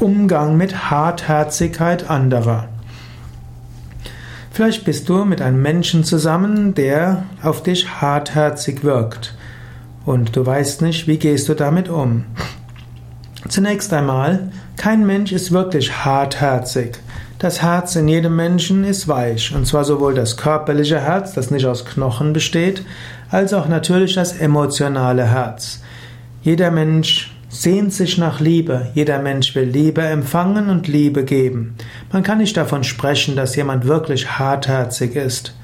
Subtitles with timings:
[0.00, 2.68] Umgang mit Hartherzigkeit anderer.
[4.50, 9.34] Vielleicht bist du mit einem Menschen zusammen, der auf dich hartherzig wirkt
[10.06, 12.24] und du weißt nicht, wie gehst du damit um.
[13.48, 16.98] Zunächst einmal, kein Mensch ist wirklich hartherzig.
[17.38, 21.66] Das Herz in jedem Menschen ist weich, und zwar sowohl das körperliche Herz, das nicht
[21.66, 22.84] aus Knochen besteht,
[23.30, 25.80] als auch natürlich das emotionale Herz.
[26.42, 31.74] Jeder Mensch sehnt sich nach Liebe, jeder Mensch will Liebe empfangen und Liebe geben.
[32.12, 35.54] Man kann nicht davon sprechen, dass jemand wirklich hartherzig ist.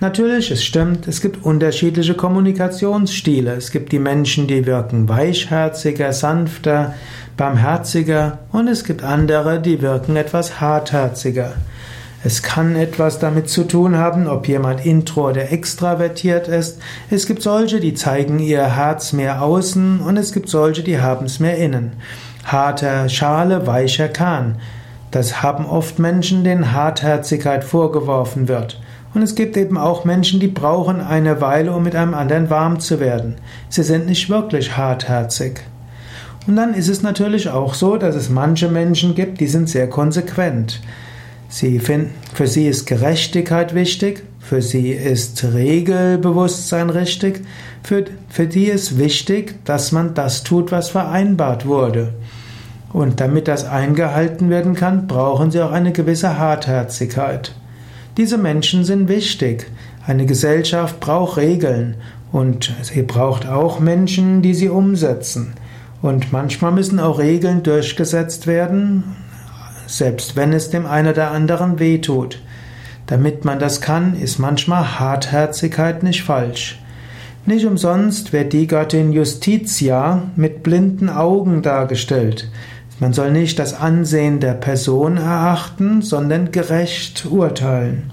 [0.00, 3.54] Natürlich, es stimmt, es gibt unterschiedliche Kommunikationsstile.
[3.54, 6.94] Es gibt die Menschen, die wirken weichherziger, sanfter,
[7.38, 11.54] barmherziger und es gibt andere, die wirken etwas hartherziger.
[12.26, 16.80] Es kann etwas damit zu tun haben, ob jemand intro oder extravertiert ist.
[17.10, 21.26] Es gibt solche, die zeigen ihr Herz mehr außen und es gibt solche, die haben
[21.26, 21.92] es mehr innen.
[22.42, 24.56] Harter Schale, weicher Kahn.
[25.10, 28.80] Das haben oft Menschen, denen Hartherzigkeit vorgeworfen wird.
[29.12, 32.80] Und es gibt eben auch Menschen, die brauchen eine Weile, um mit einem anderen warm
[32.80, 33.36] zu werden.
[33.68, 35.60] Sie sind nicht wirklich hartherzig.
[36.46, 39.90] Und dann ist es natürlich auch so, dass es manche Menschen gibt, die sind sehr
[39.90, 40.80] konsequent.
[41.54, 47.42] Sie finden, für sie ist Gerechtigkeit wichtig, für sie ist Regelbewusstsein richtig,
[47.84, 52.12] für, für die ist wichtig, dass man das tut, was vereinbart wurde.
[52.92, 57.54] Und damit das eingehalten werden kann, brauchen sie auch eine gewisse Hartherzigkeit.
[58.16, 59.70] Diese Menschen sind wichtig.
[60.04, 61.94] Eine Gesellschaft braucht Regeln
[62.32, 65.52] und sie braucht auch Menschen, die sie umsetzen.
[66.02, 69.04] Und manchmal müssen auch Regeln durchgesetzt werden,
[69.86, 72.40] selbst wenn es dem einen oder anderen wehtut.
[73.06, 76.80] Damit man das kann, ist manchmal Hartherzigkeit nicht falsch.
[77.46, 82.48] Nicht umsonst wird die Göttin Justitia mit blinden Augen dargestellt.
[83.00, 88.10] Man soll nicht das Ansehen der Person erachten, sondern gerecht urteilen.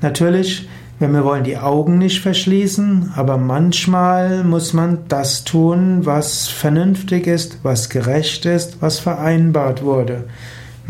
[0.00, 0.68] Natürlich,
[1.00, 7.58] wir wollen die Augen nicht verschließen, aber manchmal muss man das tun, was vernünftig ist,
[7.62, 10.24] was gerecht ist, was vereinbart wurde.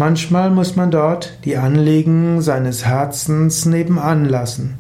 [0.01, 4.79] Manchmal muss man dort die Anliegen seines Herzens nebenan lassen.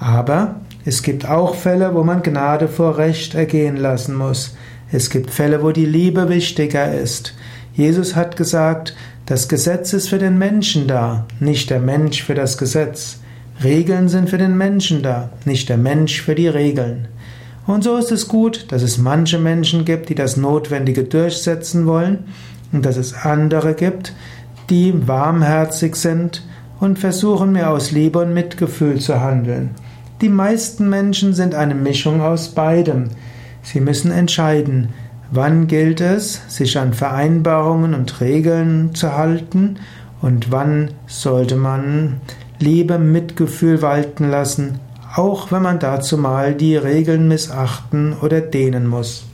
[0.00, 0.54] Aber
[0.86, 4.56] es gibt auch Fälle, wo man Gnade vor Recht ergehen lassen muss.
[4.90, 7.34] Es gibt Fälle, wo die Liebe wichtiger ist.
[7.74, 12.56] Jesus hat gesagt, das Gesetz ist für den Menschen da, nicht der Mensch für das
[12.56, 13.18] Gesetz.
[13.62, 17.06] Regeln sind für den Menschen da, nicht der Mensch für die Regeln.
[17.66, 22.24] Und so ist es gut, dass es manche Menschen gibt, die das Notwendige durchsetzen wollen
[22.72, 24.14] und dass es andere gibt,
[24.70, 26.42] die warmherzig sind
[26.80, 29.70] und versuchen mehr aus Liebe und Mitgefühl zu handeln.
[30.20, 33.10] Die meisten Menschen sind eine Mischung aus beidem.
[33.62, 34.90] Sie müssen entscheiden,
[35.30, 39.76] wann gilt es, sich an Vereinbarungen und Regeln zu halten
[40.20, 42.20] und wann sollte man
[42.58, 44.78] Liebe, Mitgefühl walten lassen,
[45.16, 49.24] auch wenn man dazu mal die Regeln missachten oder dehnen muss.